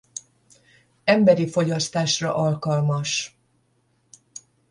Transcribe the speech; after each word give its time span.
Emberi 1.03 1.47
fogyasztásra 1.47 2.35
alkalmas. 2.35 3.37